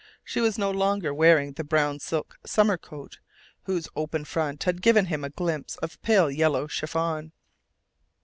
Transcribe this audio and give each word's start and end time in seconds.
She 0.23 0.41
was 0.41 0.57
no 0.57 0.71
longer 0.71 1.13
wearing 1.13 1.51
the 1.51 1.63
brown 1.63 1.99
silk 1.99 2.39
summer 2.43 2.75
coat 2.75 3.19
whose 3.65 3.87
open 3.95 4.25
front 4.25 4.63
had 4.63 4.81
given 4.81 5.05
him 5.05 5.23
a 5.23 5.29
glimpse 5.29 5.75
of 5.75 6.01
pale 6.01 6.31
yellow 6.31 6.65
chiffon. 6.65 7.33